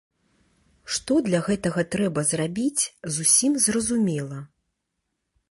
[0.95, 2.83] Што для гэтага трэба зрабіць,
[3.19, 4.43] зусім зразумела.